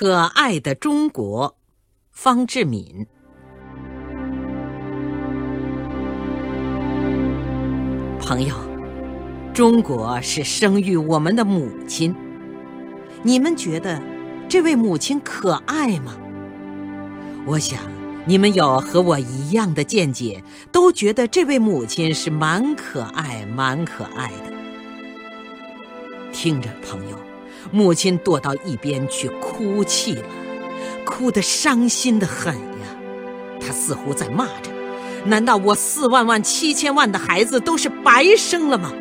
[0.00, 1.56] 可爱的中国，
[2.12, 3.04] 方志敏。
[8.20, 8.54] 朋友，
[9.52, 12.14] 中国是生育我们的母亲。
[13.24, 14.00] 你们觉得
[14.48, 16.16] 这位母亲可爱吗？
[17.44, 17.80] 我想
[18.24, 24.52] 你们有和我一样的见解，都觉得这位母亲是蛮可爱、蛮可爱的。
[26.32, 27.18] 听着，朋友。
[27.70, 30.24] 母亲躲到一边去哭泣了，
[31.04, 32.86] 哭得伤心的很呀。
[33.60, 34.70] 她似乎在骂着
[35.26, 38.92] ：“难道我四万万七千万的孩子都是白生了吗？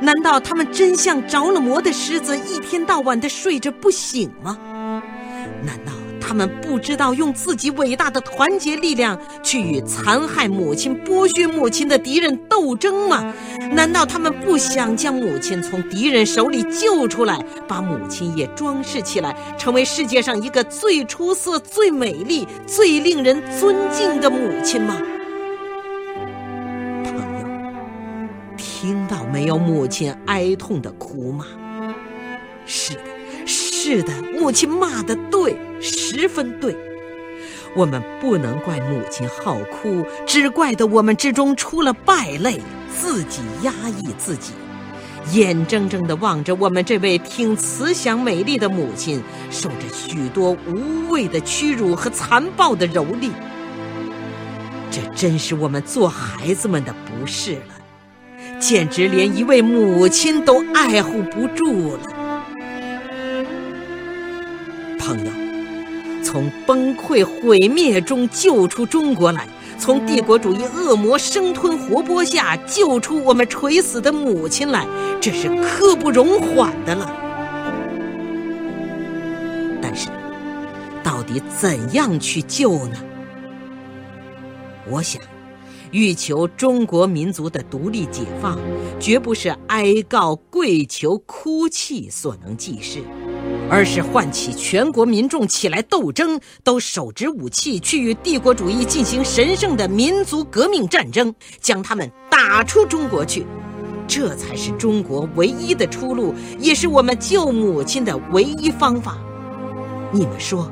[0.00, 4.56] 难道他们真像着了魔的狮子，一天到晚的睡着不醒吗？
[5.62, 5.92] 难道？”
[6.30, 13.34] 他们不知道用自己伟大的团结力量去与残害母亲、剥削母亲的敌人斗争吗？
[13.72, 25.02] 难道他们不想将母亲从敌人手里救出来，把母亲也装饰起来，成为世界上一个最出色、最美丽、最令人尊敬的母亲吗？
[27.02, 27.48] 朋友，
[28.56, 29.58] 听到没有？
[29.58, 31.44] 母亲哀痛的哭吗？
[32.64, 33.00] 是的。
[33.46, 35.56] 是的，母亲骂的对，
[36.10, 36.76] 十分对。
[37.76, 42.60] 我们不能怪母亲好哭，只怪得我们之中出了败类，
[42.98, 44.52] 自己压抑自己，
[45.32, 49.22] 眼睁睁地望着我们这位挺慈祥美丽的母亲
[49.52, 53.30] 受着许多无谓的屈辱和残暴的蹂躏。
[54.90, 62.00] 这真是我们做孩子们的不是了，简直连一位母亲都爱护不住了。
[64.98, 65.30] 朋友，
[66.22, 74.86] 从崩溃毁灭中救出中国来，从帝国主义恶魔生吞活剥下救出我们垂死的母亲来，
[75.20, 77.10] 这是刻不容缓的了。
[79.82, 80.08] 但是，
[81.02, 82.96] 到底怎样去救呢？
[84.88, 85.20] 我想，
[85.90, 88.58] 欲求中国民族的独立解放，
[89.00, 93.00] 绝不是哀告、跪求、哭泣所能济事。
[93.68, 103.46] 而是唤起全国民众起来斗争，都手执武器去与帝国主义进行神圣的民族革命战争，将他们打出中国去，
[104.08, 109.16] 这才是中国唯一的出路，也是我们救母亲的唯一方法。
[110.12, 110.68] 你们说，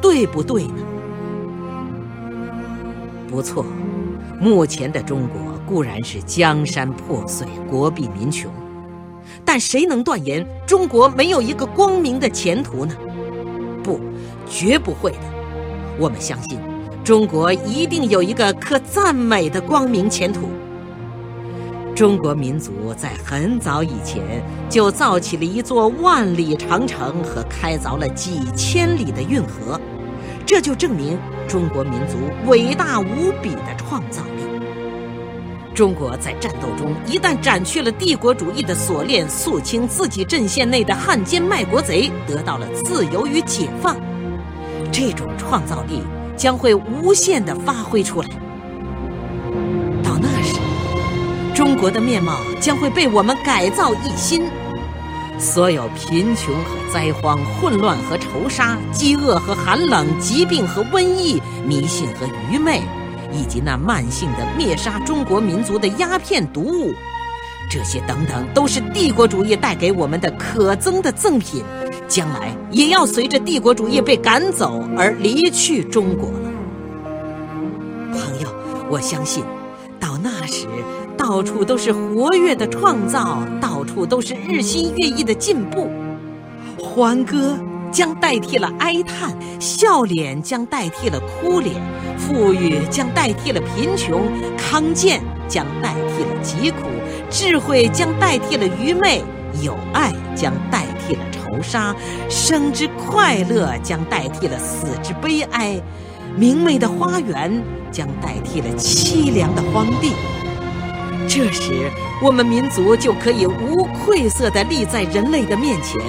[0.00, 0.76] 对不对呢？
[3.28, 3.64] 不错，
[4.40, 8.50] 目前的中国固然是江山破碎，国弊民穷。
[9.44, 12.94] 但谁能断言中国没有一个光明的前途呢？
[13.82, 13.98] 不，
[14.48, 15.18] 绝不会的。
[15.98, 16.58] 我们相信，
[17.04, 20.48] 中国一定有一个可赞美的光明前途。
[21.94, 24.22] 中国民族在很早以前
[24.70, 29.78] 就造起了一座万里长城和开凿了几千里的运河，
[30.46, 34.22] 这就证明中国民族伟大无比的创造。
[35.80, 43.96] 中国在战斗中一旦斩去了帝国主义的锁链，肃清自己阵线内的汉奸卖国贼，得到了自由与解放，
[44.92, 46.02] 这种创造力
[46.36, 48.28] 将会无限的发挥出来。
[50.04, 50.58] 到那时，
[51.54, 54.50] 中国的面貌将会被我们改造一新，
[55.38, 62.82] 所有贫穷和灾荒、混乱和仇杀、饥饿和寒冷、疾病和瘟疫、迷信和愚昧。
[63.32, 66.94] 以及那慢性的灭杀中国民族的鸦片毒物，
[67.70, 71.62] 这些等等都是帝国主义带给我们的可憎的赠品，
[72.08, 76.50] 将来也要随着帝国主义被赶走而离去中国了。
[78.12, 78.48] 朋友，
[78.90, 79.44] 我相信，
[80.00, 80.66] 到那时，
[81.16, 85.88] 到处都是活跃的创造，到处都是日新月异的进步，
[86.76, 87.56] 欢歌。
[87.90, 91.74] 将代替了哀叹，笑脸将代替了哭脸，
[92.16, 94.22] 富裕将代替了贫穷，
[94.56, 96.88] 康健将代替了疾苦，
[97.28, 99.22] 智慧将代替了愚昧，
[99.62, 101.94] 友爱将代替了仇杀，
[102.28, 105.80] 生之快乐将代替了死之悲哀，
[106.36, 110.12] 明媚的花园将代替了凄凉的荒地。
[111.28, 111.90] 这时，
[112.22, 116.00] 我们民族就可以无愧色地立在人类的面前。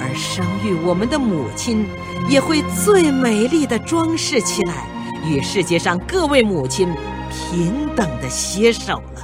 [0.00, 1.86] 而生育我们的母亲，
[2.28, 4.86] 也会最美丽的装饰起来，
[5.24, 6.88] 与世界上各位母亲
[7.30, 9.22] 平等的携手了。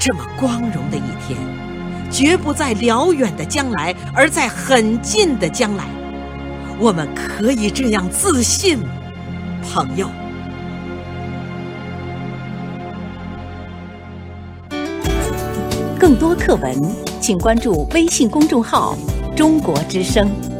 [0.00, 1.38] 这么光荣的一天，
[2.10, 5.84] 绝不在辽远的将来，而在很近的将来。
[6.78, 8.78] 我们可以这样自信，
[9.62, 10.08] 朋友。
[15.98, 16.72] 更多课文，
[17.20, 18.96] 请关注微信公众号。
[19.38, 20.57] 中国之声。